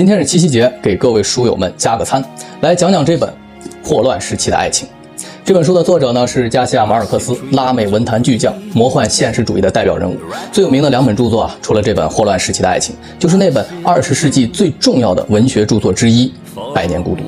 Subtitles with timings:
[0.00, 2.24] 今天是七夕节，给各位书友们加个餐，
[2.62, 3.30] 来讲讲这本
[3.84, 4.88] 霍乱时期的爱情。
[5.44, 10.16] 这本书的作者呢是加西亚马尔克斯，拉美文坛巨匠，魔幻现实主义的代表人物。
[10.50, 16.32] 最有名的两本著作啊，除了这本霍乱时期的爱情，就是那本二十世纪最重要的文学著作之一
[16.72, 17.20] 《百年孤独》。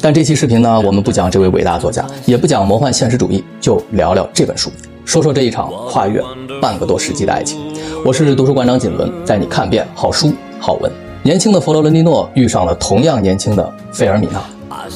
[0.00, 4.72] 但这期视频呢，我们不讲这位伟大作家，也不讲魔幻现实主义，就聊聊这本书，
[5.04, 6.20] 说说这一场跨越
[6.60, 7.60] 半个多世纪的爱情。
[8.04, 10.90] 我是读书馆长锦纶，带你看遍好书好文。
[11.22, 14.42] 年轻的佛罗伦蒂诺遇上了同样年轻的费尔米娜，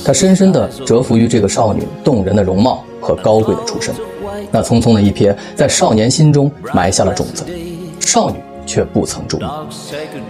[0.03, 3.95] 他深深地折服于这个少女动人的容貌和高贵的出身。
[4.51, 7.45] 那匆匆的一瞥，在少年心中埋下了种子，
[8.01, 9.45] 少女却不曾注意。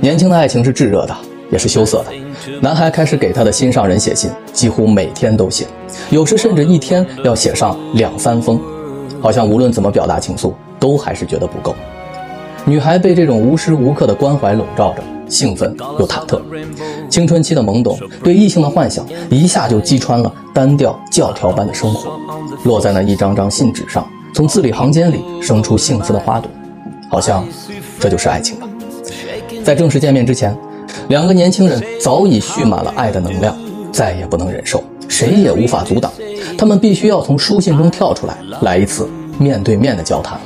[0.01, 1.15] 年轻的爱情是炙热的，
[1.53, 2.07] 也是羞涩的。
[2.61, 5.65] 男孩开始给他的心上人写信，几乎每天都写，
[6.11, 8.61] 有时甚至一天要写上两三封，
[9.21, 11.73] 好像无论怎么表达情愫，都还是觉得不够。
[12.65, 15.03] 女孩被这种无时无刻的关怀笼罩着。
[15.35, 16.41] 兴奋又忐忑，
[17.11, 22.17] 青春期的懵懂，对异性的幻想，一下就击穿了单调教条般的生活，
[22.63, 26.49] 落在那一张张信纸上，从字里行间里生出幸福的花朵，
[27.11, 27.45] 好像
[27.99, 28.69] 这就是爱情吧。
[29.65, 30.57] 在正式见面之前，
[31.09, 33.57] 两个年轻人早已蓄满了爱的能量，
[33.91, 36.13] 再也不能忍受，谁也无法阻挡，
[36.57, 40.39] 他们必须要从书信中跳出来，来一次面对面的交谈。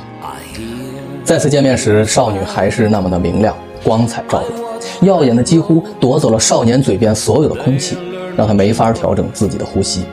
[1.23, 4.68] 再次见面时，少女还是那么的明亮，光彩照人。
[5.01, 7.97] 耀眼的几乎夺走了少年嘴边所有的空气，
[8.35, 10.03] 让他没法调整自己的呼吸。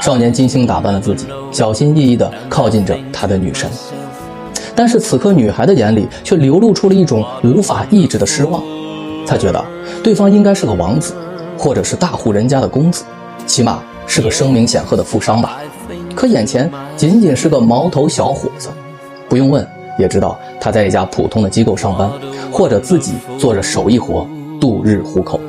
[0.00, 3.70] 少年精心打扮了自己，小心翼翼地靠近着他的女神。
[4.74, 8.62] 但是此刻，女孩的眼里却流露出了一种无法抑制的失望。
[9.26, 9.64] 她觉得
[10.02, 11.14] 对方应该是个王子，
[11.56, 13.04] 或者是大户人家的公子，
[13.46, 15.58] 起码是个声名显赫的富商吧。
[16.14, 18.68] 可眼前仅仅是个毛头小伙子，
[19.28, 19.66] 不用问。
[19.98, 22.10] 也知道他在一家普通的机构上班，
[22.52, 24.26] 或者自己做着手艺活
[24.60, 25.40] 度日糊口。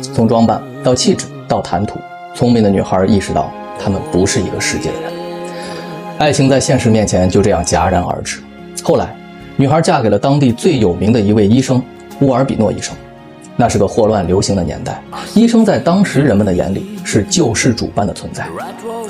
[0.00, 1.98] 从装扮到气质到谈吐，
[2.34, 5.12] 聪明的女孩意识到他们不是一个世界的人。
[6.18, 8.40] 爱情在现实面前就这样戛然而止。
[8.82, 9.14] 后来，
[9.56, 11.82] 女孩嫁给了当地最有名的一位医生
[12.20, 12.94] 乌尔比诺医生。
[13.56, 15.02] 那是个霍乱流行的年代，
[15.34, 18.46] 医生在当时人们的眼里是救世主般的存在。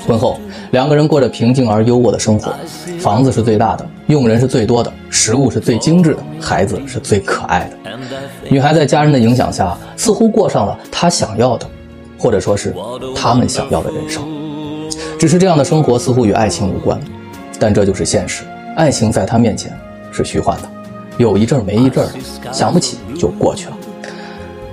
[0.07, 0.39] 婚后，
[0.71, 2.55] 两个人过着平静而优渥的生活，
[3.01, 7.91] 房子是最大的，佣人是最多的，食物是最精致的，孩子是最可爱的。
[8.49, 11.67] 女孩在家人的影响下，似乎过上了她想要的，
[12.17, 12.73] 或者说是
[13.17, 14.23] 他们想要的人生。
[15.19, 17.01] 只是这样的生活似乎与爱情无关，
[17.59, 18.45] 但这就是现实。
[18.77, 19.77] 爱情在她面前
[20.13, 20.71] 是虚幻的，
[21.19, 23.77] 有一阵没一阵的，想不起就过去了。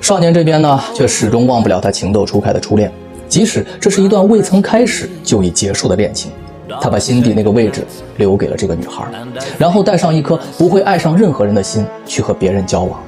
[0.04, 2.92] 少年这边呢，却始终忘不了他情窦初开的初恋，
[3.30, 6.30] 即使这是一段未曾开始就已结束的恋情，
[6.82, 7.86] 他把心底那个位置
[8.18, 9.06] 留给了这个女孩，
[9.58, 13.00] 然后带上一颗不会爱上任何人的心去和别人交往。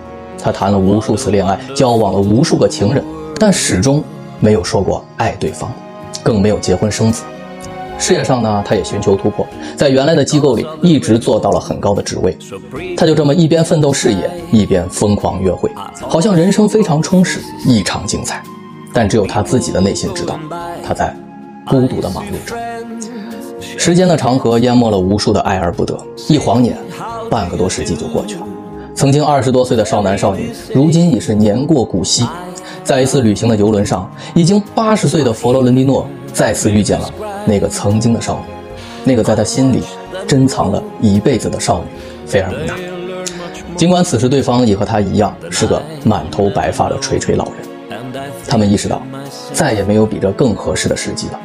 [0.42, 3.04] 他谈了无数次恋爱，交往了无数个情人，
[3.38, 4.02] 但始终
[4.40, 5.70] 没有说过爱对方，
[6.24, 7.24] 更没有结婚生子。
[7.98, 9.46] 事业上呢，他也寻求突破，
[9.76, 12.38] 在原来的机构里一直做到了很高的职位。
[12.96, 15.72] 他就这么一边奋斗事业，一边疯狂约会，
[16.08, 18.44] 好像人生非常充实，异常精彩。
[18.94, 20.40] 但只有他自己的内心知道，
[20.86, 21.16] 他在
[21.66, 22.56] 孤独的忙碌着。
[23.78, 25.98] 时间的长河淹没了无数的爱而不得，
[26.30, 26.78] 一晃眼，
[27.30, 28.42] 半个多世纪就过去了。
[28.94, 32.26] 曾经二十多岁的少男少女，如今已是年过古稀。
[32.84, 37.10] 在一次旅行的游轮上，已经八十岁的佛罗伦蒂诺再次遇见了。
[37.46, 38.54] 那个曾经的少女，
[39.06, 39.82] 那个在他心里
[40.28, 41.86] 珍藏了一辈子的少女
[42.28, 42.74] 菲尔米娜。
[43.78, 48.12] 尽管此时对方也和他一样是个满头白发的垂垂老人，
[48.48, 49.02] 他们意识到
[49.54, 51.40] 再也没有比这更合适的时机了。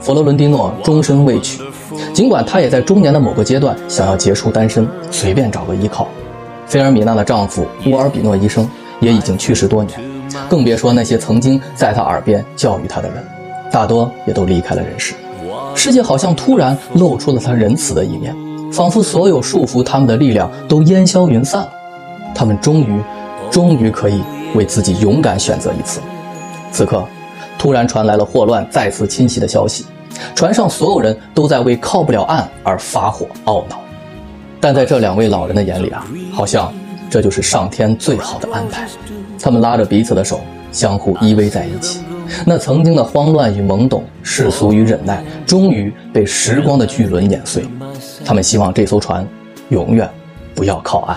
[0.00, 1.60] 佛罗伦蒂诺终身未娶，
[2.14, 6.06] 尽管他也在中年的某个阶段想要结束单身，随便找个依靠。
[6.66, 8.68] 菲尔米娜的丈夫乌尔比诺医生
[9.00, 9.98] 也已经去世多年，
[10.48, 13.24] 更别说那些曾经在他耳边教育他的人，
[13.70, 15.14] 大多也都离开了人世。
[15.74, 18.34] 世界好像突然露出了他仁慈的一面，
[18.72, 21.72] 仿佛所有束缚他们的力量都烟消云散了。
[22.34, 23.00] 他们终于，
[23.50, 24.22] 终于可以
[24.54, 26.00] 为自己勇敢选择一次。
[26.72, 27.04] 此刻，
[27.56, 29.86] 突然传来了霍乱再次侵袭的消息，
[30.34, 33.80] 船上所有人都在为靠不了岸而发火懊恼。
[34.60, 36.72] 但在这两位老人的眼里啊，好像
[37.08, 38.88] 这就是上天最好的安排。
[39.40, 40.40] 他们拉着彼此的手，
[40.72, 42.00] 相互依偎在一起。
[42.44, 47.64] 那曾经的慌乱与懵懂，世俗与忍耐，终于被时光的巨轮碾碎。
[48.24, 49.26] 他们希望这艘船
[49.70, 50.08] 永远
[50.54, 51.16] 不要靠岸。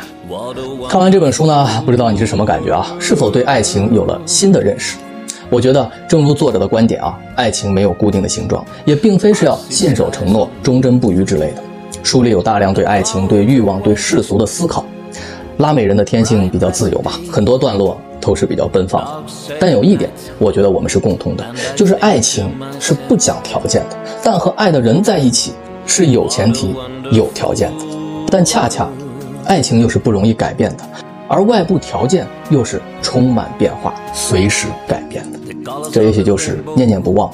[0.90, 2.96] 看完这本书呢，不知道你是什么感觉啊？
[3.00, 4.98] 是否对爱情有了新的认识？
[5.50, 11.62] 我觉得，正如作者的观点啊，爱情没有固定的形状，也并非是要信守承诺、忠贞不渝之类的。
[12.04, 14.86] 书里有大量对爱情、对欲望、对世俗的思考。
[15.58, 19.24] 拉美人的天性比较自由吧，很多段落都是比较奔放的。
[19.60, 20.10] 但有一点，
[20.40, 21.46] 我觉得我们是共通的，
[21.76, 23.98] 就是爱情是不讲条件的。
[24.24, 25.52] 但和爱的人在一起
[25.86, 26.76] 是有前提、
[27.12, 27.86] 有条件的。
[28.30, 28.88] 但恰恰，
[29.46, 30.84] 爱情又是不容易改变的，
[31.28, 35.40] 而外部条件又是充满变化、随时改变的。
[35.92, 37.30] 这也许就是念念不忘，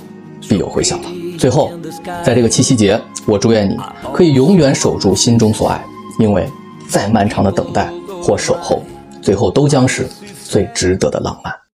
[0.49, 1.09] 必有回响了。
[1.37, 1.71] 最后，
[2.23, 3.77] 在这个七夕节，我祝愿你
[4.11, 5.83] 可以永远守住心中所爱，
[6.17, 6.49] 因为
[6.89, 7.91] 再漫长的等待
[8.23, 8.81] 或守候，
[9.21, 10.07] 最后都将是
[10.47, 11.66] 最值得的浪漫。